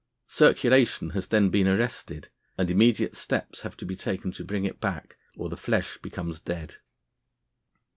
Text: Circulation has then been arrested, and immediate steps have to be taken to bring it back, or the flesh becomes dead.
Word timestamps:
Circulation 0.25 1.11
has 1.11 1.27
then 1.27 1.51
been 1.51 1.67
arrested, 1.67 2.29
and 2.57 2.71
immediate 2.71 3.15
steps 3.15 3.61
have 3.61 3.77
to 3.77 3.85
be 3.85 3.95
taken 3.95 4.31
to 4.31 4.43
bring 4.43 4.65
it 4.65 4.81
back, 4.81 5.15
or 5.37 5.47
the 5.47 5.55
flesh 5.55 5.99
becomes 5.99 6.39
dead. 6.39 6.77